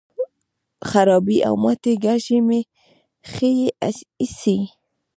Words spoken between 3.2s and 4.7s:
ښې ایسي.